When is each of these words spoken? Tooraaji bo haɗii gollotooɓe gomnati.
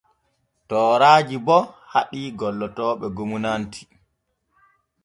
Tooraaji 0.67 1.37
bo 1.45 1.57
haɗii 1.91 2.29
gollotooɓe 2.39 3.05
gomnati. 3.15 3.81